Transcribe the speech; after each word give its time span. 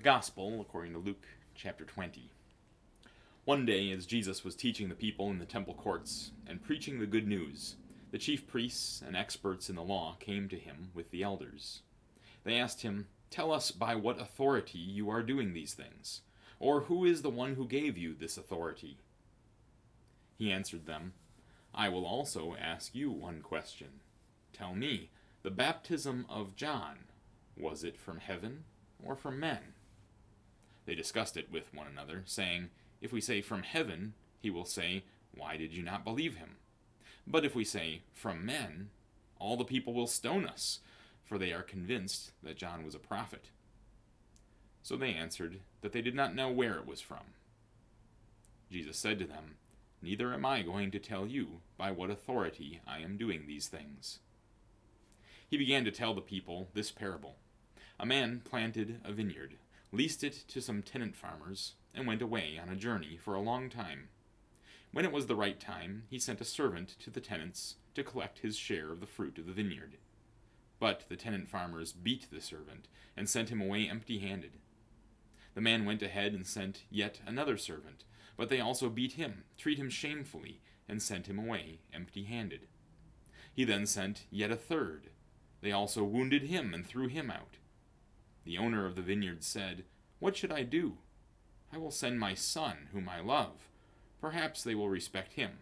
The 0.00 0.04
Gospel 0.04 0.62
according 0.62 0.94
to 0.94 0.98
Luke 0.98 1.26
chapter 1.54 1.84
20. 1.84 2.30
One 3.44 3.66
day, 3.66 3.90
as 3.90 4.06
Jesus 4.06 4.42
was 4.42 4.54
teaching 4.54 4.88
the 4.88 4.94
people 4.94 5.28
in 5.28 5.38
the 5.38 5.44
temple 5.44 5.74
courts 5.74 6.30
and 6.46 6.64
preaching 6.64 6.98
the 6.98 7.06
good 7.06 7.28
news, 7.28 7.76
the 8.10 8.16
chief 8.16 8.46
priests 8.46 9.02
and 9.06 9.14
experts 9.14 9.68
in 9.68 9.76
the 9.76 9.82
law 9.82 10.16
came 10.18 10.48
to 10.48 10.56
him 10.56 10.88
with 10.94 11.10
the 11.10 11.22
elders. 11.22 11.82
They 12.44 12.56
asked 12.56 12.80
him, 12.80 13.08
Tell 13.28 13.52
us 13.52 13.70
by 13.72 13.94
what 13.94 14.18
authority 14.18 14.78
you 14.78 15.10
are 15.10 15.22
doing 15.22 15.52
these 15.52 15.74
things, 15.74 16.22
or 16.58 16.84
who 16.84 17.04
is 17.04 17.20
the 17.20 17.28
one 17.28 17.56
who 17.56 17.68
gave 17.68 17.98
you 17.98 18.14
this 18.14 18.38
authority? 18.38 19.00
He 20.38 20.50
answered 20.50 20.86
them, 20.86 21.12
I 21.74 21.90
will 21.90 22.06
also 22.06 22.56
ask 22.58 22.94
you 22.94 23.10
one 23.10 23.42
question. 23.42 24.00
Tell 24.54 24.74
me, 24.74 25.10
the 25.42 25.50
baptism 25.50 26.24
of 26.30 26.56
John, 26.56 27.00
was 27.54 27.84
it 27.84 27.98
from 27.98 28.20
heaven 28.20 28.64
or 29.04 29.14
from 29.14 29.38
men? 29.38 29.74
They 30.86 30.94
discussed 30.94 31.36
it 31.36 31.50
with 31.50 31.74
one 31.74 31.86
another, 31.86 32.22
saying, 32.24 32.70
If 33.00 33.12
we 33.12 33.20
say 33.20 33.40
from 33.40 33.62
heaven, 33.62 34.14
he 34.40 34.50
will 34.50 34.64
say, 34.64 35.04
Why 35.34 35.56
did 35.56 35.72
you 35.72 35.82
not 35.82 36.04
believe 36.04 36.36
him? 36.36 36.56
But 37.26 37.44
if 37.44 37.54
we 37.54 37.64
say 37.64 38.02
from 38.12 38.44
men, 38.44 38.90
all 39.38 39.56
the 39.56 39.64
people 39.64 39.94
will 39.94 40.06
stone 40.06 40.46
us, 40.46 40.80
for 41.24 41.38
they 41.38 41.52
are 41.52 41.62
convinced 41.62 42.32
that 42.42 42.56
John 42.56 42.84
was 42.84 42.94
a 42.94 42.98
prophet. 42.98 43.50
So 44.82 44.96
they 44.96 45.14
answered 45.14 45.60
that 45.82 45.92
they 45.92 46.02
did 46.02 46.14
not 46.14 46.34
know 46.34 46.50
where 46.50 46.74
it 46.74 46.86
was 46.86 47.00
from. 47.00 47.34
Jesus 48.70 48.96
said 48.96 49.18
to 49.18 49.26
them, 49.26 49.56
Neither 50.02 50.32
am 50.32 50.46
I 50.46 50.62
going 50.62 50.90
to 50.92 50.98
tell 50.98 51.26
you 51.26 51.60
by 51.76 51.90
what 51.90 52.10
authority 52.10 52.80
I 52.86 53.00
am 53.00 53.18
doing 53.18 53.44
these 53.46 53.68
things. 53.68 54.20
He 55.48 55.56
began 55.56 55.84
to 55.84 55.90
tell 55.90 56.14
the 56.14 56.20
people 56.20 56.68
this 56.74 56.90
parable 56.90 57.36
A 57.98 58.06
man 58.06 58.40
planted 58.44 59.00
a 59.04 59.12
vineyard, 59.12 59.56
leased 59.92 60.22
it 60.22 60.44
to 60.48 60.60
some 60.60 60.82
tenant 60.82 61.16
farmers, 61.16 61.74
and 61.94 62.06
went 62.06 62.22
away 62.22 62.58
on 62.60 62.68
a 62.68 62.76
journey 62.76 63.18
for 63.22 63.34
a 63.34 63.40
long 63.40 63.68
time. 63.68 64.08
When 64.92 65.04
it 65.04 65.12
was 65.12 65.26
the 65.26 65.36
right 65.36 65.58
time, 65.58 66.04
he 66.08 66.18
sent 66.18 66.40
a 66.40 66.44
servant 66.44 66.96
to 67.00 67.10
the 67.10 67.20
tenants 67.20 67.76
to 67.94 68.04
collect 68.04 68.40
his 68.40 68.56
share 68.56 68.92
of 68.92 69.00
the 69.00 69.06
fruit 69.06 69.38
of 69.38 69.46
the 69.46 69.52
vineyard. 69.52 69.96
But 70.78 71.04
the 71.08 71.16
tenant 71.16 71.48
farmers 71.48 71.92
beat 71.92 72.28
the 72.30 72.40
servant 72.40 72.88
and 73.16 73.28
sent 73.28 73.50
him 73.50 73.60
away 73.60 73.88
empty 73.88 74.18
handed. 74.20 74.52
The 75.54 75.60
man 75.60 75.84
went 75.84 76.02
ahead 76.02 76.32
and 76.32 76.46
sent 76.46 76.84
yet 76.90 77.20
another 77.26 77.56
servant 77.56 78.04
but 78.40 78.48
they 78.48 78.58
also 78.58 78.88
beat 78.88 79.12
him, 79.12 79.44
treat 79.58 79.76
him 79.78 79.90
shamefully, 79.90 80.62
and 80.88 81.02
sent 81.02 81.26
him 81.26 81.38
away 81.38 81.80
empty 81.92 82.24
handed. 82.24 82.68
He 83.52 83.64
then 83.64 83.84
sent 83.84 84.24
yet 84.30 84.50
a 84.50 84.56
third. 84.56 85.10
They 85.60 85.72
also 85.72 86.04
wounded 86.04 86.44
him 86.44 86.72
and 86.72 86.86
threw 86.86 87.08
him 87.08 87.30
out. 87.30 87.58
The 88.44 88.58
owner 88.58 88.86
of 88.86 88.96
the 88.96 89.02
vineyard 89.02 89.44
said, 89.44 89.84
What 90.18 90.36
should 90.36 90.52
I 90.52 90.62
do? 90.62 90.98
I 91.72 91.78
will 91.78 91.90
send 91.90 92.18
my 92.18 92.34
son, 92.34 92.88
whom 92.92 93.08
I 93.08 93.20
love. 93.20 93.68
Perhaps 94.20 94.62
they 94.62 94.74
will 94.74 94.88
respect 94.88 95.34
him. 95.34 95.58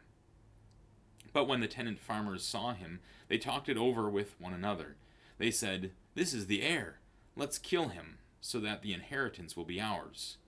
But 1.33 1.47
when 1.47 1.61
the 1.61 1.69
tenant 1.69 2.01
farmers 2.01 2.45
saw 2.45 2.73
him, 2.73 3.01
they 3.29 3.39
talked 3.39 3.69
it 3.69 3.77
over 3.77 4.09
with 4.09 4.41
one 4.41 4.55
another. 4.55 4.97
They 5.39 5.51
said, 5.51 5.93
This 6.15 6.33
is 6.33 6.47
the 6.47 6.63
heir. 6.63 7.01
Let's 7.37 7.59
kill 7.59 7.89
him, 7.89 8.19
so 8.41 8.59
that 8.61 8.83
the 8.83 8.93
inheritance 8.93 9.57
will 9.57 9.65
be 9.65 9.81
ours. 9.81 10.39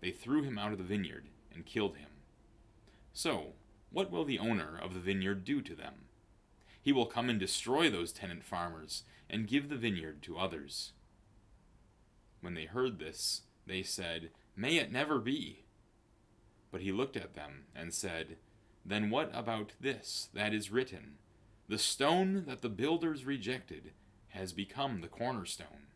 They 0.00 0.10
threw 0.10 0.42
him 0.42 0.58
out 0.58 0.72
of 0.72 0.78
the 0.78 0.84
vineyard 0.84 1.26
and 1.52 1.66
killed 1.66 1.96
him. 1.96 2.10
So, 3.12 3.54
what 3.90 4.10
will 4.10 4.24
the 4.24 4.38
owner 4.38 4.78
of 4.80 4.94
the 4.94 5.00
vineyard 5.00 5.44
do 5.44 5.60
to 5.62 5.74
them? 5.74 5.94
He 6.80 6.92
will 6.92 7.06
come 7.06 7.28
and 7.28 7.40
destroy 7.40 7.90
those 7.90 8.12
tenant 8.12 8.44
farmers 8.44 9.02
and 9.28 9.48
give 9.48 9.68
the 9.68 9.76
vineyard 9.76 10.22
to 10.22 10.38
others. 10.38 10.92
When 12.46 12.54
they 12.54 12.66
heard 12.66 13.00
this, 13.00 13.42
they 13.66 13.82
said, 13.82 14.30
May 14.54 14.76
it 14.76 14.92
never 14.92 15.18
be. 15.18 15.64
But 16.70 16.80
he 16.80 16.92
looked 16.92 17.16
at 17.16 17.34
them 17.34 17.64
and 17.74 17.92
said, 17.92 18.36
Then 18.84 19.10
what 19.10 19.32
about 19.34 19.72
this 19.80 20.28
that 20.32 20.54
is 20.54 20.70
written? 20.70 21.14
The 21.68 21.76
stone 21.76 22.44
that 22.46 22.62
the 22.62 22.68
builders 22.68 23.24
rejected 23.24 23.90
has 24.28 24.52
become 24.52 25.00
the 25.00 25.08
cornerstone. 25.08 25.88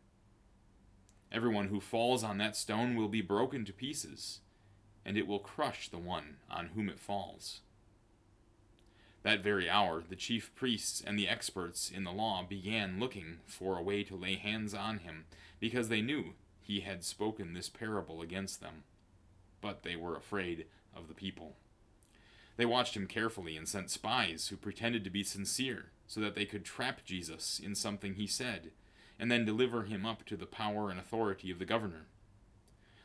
Everyone 1.31 1.69
who 1.69 1.79
falls 1.79 2.21
on 2.21 2.37
that 2.39 2.57
stone 2.57 2.97
will 2.97 3.07
be 3.07 3.21
broken 3.21 3.63
to 3.63 3.71
pieces 3.71 4.41
and 5.05 5.17
it 5.17 5.27
will 5.27 5.39
crush 5.39 5.87
the 5.87 5.97
one 5.97 6.35
on 6.49 6.71
whom 6.75 6.89
it 6.89 6.99
falls. 6.99 7.61
That 9.23 9.41
very 9.41 9.69
hour, 9.69 10.03
the 10.07 10.17
chief 10.17 10.53
priests 10.55 11.01
and 11.05 11.17
the 11.17 11.29
experts 11.29 11.89
in 11.89 12.03
the 12.03 12.11
law 12.11 12.43
began 12.43 12.99
looking 12.99 13.37
for 13.45 13.77
a 13.77 13.83
way 13.83 14.03
to 14.03 14.17
lay 14.17 14.35
hands 14.35 14.73
on 14.73 14.99
him, 14.99 15.25
because 15.59 15.89
they 15.89 16.01
knew 16.01 16.33
he 16.71 16.79
had 16.79 17.03
spoken 17.03 17.51
this 17.51 17.67
parable 17.67 18.21
against 18.21 18.61
them. 18.61 18.83
But 19.59 19.83
they 19.83 19.97
were 19.97 20.15
afraid 20.15 20.67
of 20.95 21.09
the 21.09 21.13
people. 21.13 21.57
They 22.55 22.65
watched 22.65 22.95
him 22.95 23.07
carefully 23.07 23.57
and 23.57 23.67
sent 23.67 23.89
spies 23.89 24.47
who 24.47 24.55
pretended 24.55 25.03
to 25.03 25.09
be 25.09 25.23
sincere, 25.23 25.91
so 26.07 26.21
that 26.21 26.33
they 26.33 26.45
could 26.45 26.63
trap 26.63 27.03
Jesus 27.03 27.59
in 27.59 27.75
something 27.75 28.13
he 28.13 28.25
said, 28.25 28.71
and 29.19 29.29
then 29.29 29.43
deliver 29.43 29.83
him 29.83 30.05
up 30.05 30.23
to 30.25 30.37
the 30.37 30.45
power 30.45 30.89
and 30.89 30.97
authority 30.97 31.51
of 31.51 31.59
the 31.59 31.65
governor. 31.65 32.05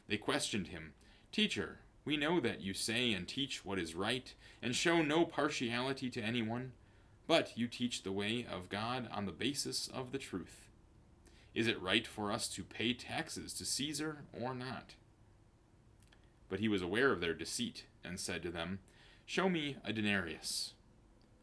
They 0.06 0.16
questioned 0.16 0.68
him 0.68 0.94
Teacher, 1.32 1.80
we 2.04 2.16
know 2.16 2.38
that 2.38 2.60
you 2.60 2.72
say 2.72 3.12
and 3.12 3.26
teach 3.26 3.64
what 3.64 3.80
is 3.80 3.96
right, 3.96 4.32
and 4.62 4.76
show 4.76 5.02
no 5.02 5.24
partiality 5.24 6.08
to 6.10 6.22
anyone, 6.22 6.72
but 7.26 7.58
you 7.58 7.66
teach 7.66 8.04
the 8.04 8.12
way 8.12 8.46
of 8.48 8.68
God 8.68 9.08
on 9.10 9.26
the 9.26 9.32
basis 9.32 9.88
of 9.88 10.12
the 10.12 10.18
truth. 10.18 10.68
Is 11.56 11.66
it 11.66 11.80
right 11.80 12.06
for 12.06 12.30
us 12.30 12.48
to 12.48 12.62
pay 12.62 12.92
taxes 12.92 13.54
to 13.54 13.64
Caesar 13.64 14.18
or 14.38 14.54
not? 14.54 14.94
But 16.50 16.60
he 16.60 16.68
was 16.68 16.82
aware 16.82 17.12
of 17.12 17.22
their 17.22 17.32
deceit, 17.32 17.86
and 18.04 18.20
said 18.20 18.42
to 18.42 18.50
them, 18.50 18.80
Show 19.24 19.48
me 19.48 19.78
a 19.82 19.90
denarius. 19.90 20.74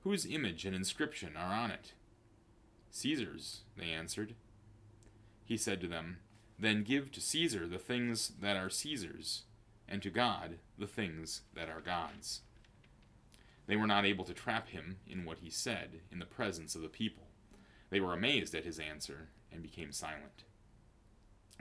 Whose 0.04 0.28
image 0.28 0.66
and 0.66 0.76
inscription 0.76 1.36
are 1.36 1.52
on 1.52 1.72
it? 1.72 1.94
Caesar's, 2.92 3.62
they 3.76 3.88
answered. 3.88 4.36
He 5.46 5.58
said 5.58 5.82
to 5.82 5.88
them, 5.88 6.20
Then 6.60 6.84
give 6.84 7.12
to 7.14 7.20
Caesar 7.20 7.66
the 7.66 7.80
things 7.80 8.34
that 8.40 8.56
are 8.56 8.70
Caesar's 8.70 9.46
and 9.90 10.04
to 10.04 10.12
God 10.12 10.60
the 10.78 10.86
things 10.86 11.42
that 11.56 11.70
are 11.70 11.82
God's. 11.82 12.42
They 13.66 13.76
were 13.76 13.88
not 13.88 14.06
able 14.06 14.26
to 14.26 14.34
trap 14.34 14.70
him 14.70 14.98
in 15.08 15.26
what 15.26 15.40
he 15.40 15.50
said 15.50 16.02
in 16.12 16.20
the 16.20 16.26
presence 16.26 16.76
of 16.76 16.84
the 16.84 16.88
people. 16.88 17.24
They 17.90 18.00
were 18.00 18.14
amazed 18.14 18.54
at 18.54 18.64
his 18.64 18.78
answer 18.78 19.30
and 19.54 19.62
became 19.62 19.92
silent. 19.92 20.44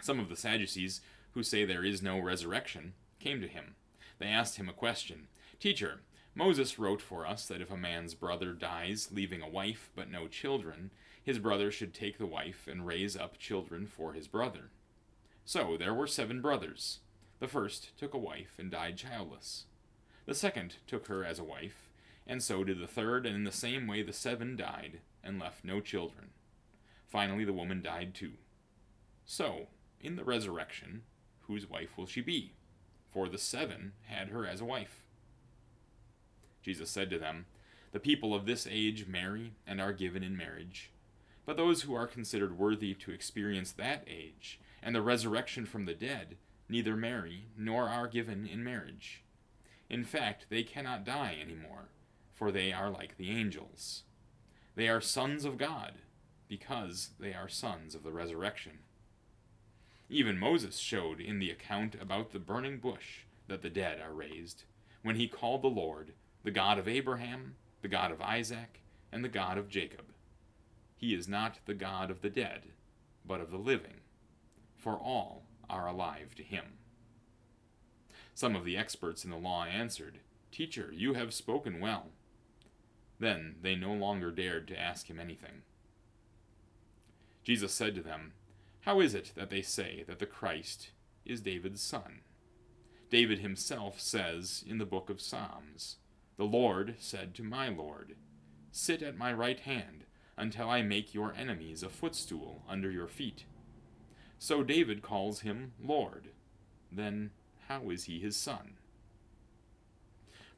Some 0.00 0.18
of 0.18 0.28
the 0.28 0.36
Sadducees, 0.36 1.00
who 1.32 1.42
say 1.42 1.64
there 1.64 1.84
is 1.84 2.02
no 2.02 2.18
resurrection, 2.18 2.94
came 3.20 3.40
to 3.40 3.48
him. 3.48 3.74
They 4.18 4.26
asked 4.26 4.56
him 4.56 4.68
a 4.68 4.72
question 4.72 5.28
Teacher, 5.60 6.00
Moses 6.34 6.78
wrote 6.78 7.02
for 7.02 7.26
us 7.26 7.46
that 7.46 7.60
if 7.60 7.70
a 7.70 7.76
man's 7.76 8.14
brother 8.14 8.52
dies, 8.52 9.10
leaving 9.12 9.42
a 9.42 9.48
wife 9.48 9.90
but 9.94 10.10
no 10.10 10.28
children, 10.28 10.90
his 11.22 11.38
brother 11.38 11.70
should 11.70 11.94
take 11.94 12.18
the 12.18 12.26
wife 12.26 12.66
and 12.66 12.86
raise 12.86 13.16
up 13.16 13.38
children 13.38 13.86
for 13.86 14.12
his 14.12 14.26
brother. 14.26 14.70
So 15.44 15.76
there 15.76 15.94
were 15.94 16.06
seven 16.06 16.40
brothers. 16.40 17.00
The 17.38 17.48
first 17.48 17.96
took 17.98 18.14
a 18.14 18.18
wife 18.18 18.54
and 18.58 18.70
died 18.70 18.96
childless. 18.96 19.66
The 20.26 20.34
second 20.34 20.76
took 20.86 21.08
her 21.08 21.24
as 21.24 21.38
a 21.38 21.44
wife, 21.44 21.90
and 22.26 22.42
so 22.42 22.64
did 22.64 22.80
the 22.80 22.86
third, 22.86 23.26
and 23.26 23.34
in 23.34 23.44
the 23.44 23.52
same 23.52 23.86
way 23.86 24.02
the 24.02 24.12
seven 24.12 24.56
died 24.56 25.00
and 25.22 25.38
left 25.38 25.64
no 25.64 25.80
children. 25.80 26.30
Finally, 27.12 27.44
the 27.44 27.52
woman 27.52 27.82
died 27.82 28.14
too. 28.14 28.32
So, 29.26 29.66
in 30.00 30.16
the 30.16 30.24
resurrection, 30.24 31.02
whose 31.40 31.68
wife 31.68 31.98
will 31.98 32.06
she 32.06 32.22
be? 32.22 32.54
For 33.10 33.28
the 33.28 33.36
seven 33.36 33.92
had 34.06 34.30
her 34.30 34.46
as 34.46 34.62
a 34.62 34.64
wife. 34.64 35.04
Jesus 36.62 36.88
said 36.88 37.10
to 37.10 37.18
them, 37.18 37.44
The 37.92 38.00
people 38.00 38.34
of 38.34 38.46
this 38.46 38.66
age 38.68 39.06
marry 39.06 39.52
and 39.66 39.78
are 39.78 39.92
given 39.92 40.22
in 40.22 40.38
marriage. 40.38 40.90
But 41.44 41.58
those 41.58 41.82
who 41.82 41.92
are 41.92 42.06
considered 42.06 42.58
worthy 42.58 42.94
to 42.94 43.10
experience 43.10 43.72
that 43.72 44.04
age 44.08 44.58
and 44.82 44.94
the 44.94 45.02
resurrection 45.02 45.66
from 45.66 45.84
the 45.84 45.94
dead 45.94 46.38
neither 46.66 46.96
marry 46.96 47.44
nor 47.58 47.90
are 47.90 48.08
given 48.08 48.46
in 48.46 48.64
marriage. 48.64 49.22
In 49.90 50.02
fact, 50.02 50.46
they 50.48 50.62
cannot 50.62 51.04
die 51.04 51.36
any 51.38 51.56
more, 51.56 51.90
for 52.32 52.50
they 52.50 52.72
are 52.72 52.88
like 52.88 53.18
the 53.18 53.28
angels. 53.30 54.04
They 54.76 54.88
are 54.88 55.02
sons 55.02 55.44
of 55.44 55.58
God, 55.58 55.98
because 56.52 57.12
they 57.18 57.32
are 57.32 57.48
sons 57.48 57.94
of 57.94 58.02
the 58.02 58.12
resurrection. 58.12 58.72
Even 60.10 60.38
Moses 60.38 60.76
showed 60.76 61.18
in 61.18 61.38
the 61.38 61.50
account 61.50 61.96
about 61.98 62.30
the 62.32 62.38
burning 62.38 62.76
bush 62.76 63.20
that 63.48 63.62
the 63.62 63.70
dead 63.70 64.02
are 64.02 64.12
raised, 64.12 64.64
when 65.02 65.16
he 65.16 65.26
called 65.26 65.62
the 65.62 65.68
Lord 65.68 66.12
the 66.44 66.50
God 66.50 66.78
of 66.78 66.86
Abraham, 66.86 67.54
the 67.80 67.88
God 67.88 68.10
of 68.10 68.20
Isaac, 68.20 68.82
and 69.10 69.24
the 69.24 69.30
God 69.30 69.56
of 69.56 69.70
Jacob. 69.70 70.12
He 70.94 71.14
is 71.14 71.26
not 71.26 71.58
the 71.64 71.72
God 71.72 72.10
of 72.10 72.20
the 72.20 72.28
dead, 72.28 72.64
but 73.24 73.40
of 73.40 73.50
the 73.50 73.56
living, 73.56 74.02
for 74.76 74.96
all 74.96 75.44
are 75.70 75.88
alive 75.88 76.34
to 76.34 76.42
him. 76.42 76.74
Some 78.34 78.54
of 78.54 78.66
the 78.66 78.76
experts 78.76 79.24
in 79.24 79.30
the 79.30 79.38
law 79.38 79.64
answered, 79.64 80.18
Teacher, 80.50 80.90
you 80.94 81.14
have 81.14 81.32
spoken 81.32 81.80
well. 81.80 82.08
Then 83.18 83.54
they 83.62 83.74
no 83.74 83.94
longer 83.94 84.30
dared 84.30 84.68
to 84.68 84.78
ask 84.78 85.08
him 85.08 85.18
anything. 85.18 85.62
Jesus 87.42 87.72
said 87.72 87.94
to 87.94 88.02
them, 88.02 88.32
How 88.82 89.00
is 89.00 89.14
it 89.14 89.32
that 89.36 89.50
they 89.50 89.62
say 89.62 90.04
that 90.06 90.18
the 90.18 90.26
Christ 90.26 90.90
is 91.24 91.40
David's 91.40 91.82
son. 91.82 92.20
David 93.10 93.40
himself 93.40 94.00
says 94.00 94.64
in 94.66 94.78
the 94.78 94.86
book 94.86 95.10
of 95.10 95.20
Psalms, 95.20 95.96
The 96.36 96.44
Lord 96.44 96.96
said 96.98 97.34
to 97.34 97.42
my 97.42 97.68
Lord, 97.68 98.16
Sit 98.70 99.02
at 99.02 99.18
my 99.18 99.32
right 99.32 99.60
hand 99.60 100.04
until 100.36 100.70
I 100.70 100.82
make 100.82 101.14
your 101.14 101.34
enemies 101.36 101.82
a 101.82 101.88
footstool 101.88 102.62
under 102.68 102.90
your 102.90 103.08
feet. 103.08 103.44
So 104.38 104.62
David 104.62 105.02
calls 105.02 105.40
him 105.40 105.72
Lord. 105.82 106.28
Then 106.90 107.30
how 107.68 107.90
is 107.90 108.04
he 108.04 108.18
his 108.18 108.36
son? 108.36 108.74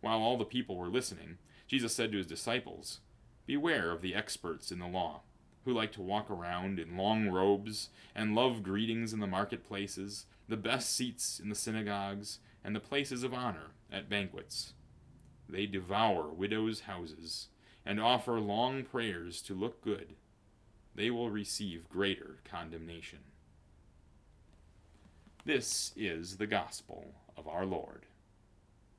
While 0.00 0.20
all 0.20 0.36
the 0.36 0.44
people 0.44 0.76
were 0.76 0.88
listening, 0.88 1.38
Jesus 1.66 1.94
said 1.94 2.12
to 2.12 2.18
his 2.18 2.26
disciples, 2.26 3.00
Beware 3.46 3.90
of 3.90 4.00
the 4.00 4.14
experts 4.14 4.70
in 4.70 4.78
the 4.78 4.86
law, 4.86 5.22
who 5.64 5.72
like 5.72 5.92
to 5.92 6.02
walk 6.02 6.30
around 6.30 6.78
in 6.78 6.96
long 6.96 7.28
robes 7.28 7.88
and 8.14 8.34
love 8.34 8.62
greetings 8.62 9.12
in 9.12 9.20
the 9.20 9.26
marketplaces, 9.26 10.26
the 10.48 10.56
best 10.56 10.94
seats 10.94 11.40
in 11.40 11.48
the 11.48 11.54
synagogues, 11.54 12.38
and 12.62 12.74
the 12.74 12.80
places 12.80 13.22
of 13.22 13.34
honor 13.34 13.72
at 13.92 14.08
banquets. 14.08 14.74
They 15.48 15.66
devour 15.66 16.28
widows' 16.28 16.80
houses 16.80 17.48
and 17.84 18.00
offer 18.00 18.40
long 18.40 18.84
prayers 18.84 19.42
to 19.42 19.54
look 19.54 19.82
good. 19.82 20.14
They 20.94 21.10
will 21.10 21.30
receive 21.30 21.88
greater 21.88 22.38
condemnation. 22.44 23.20
This 25.44 25.92
is 25.96 26.36
the 26.36 26.46
gospel 26.46 27.12
of 27.36 27.46
our 27.46 27.66
Lord. 27.66 28.06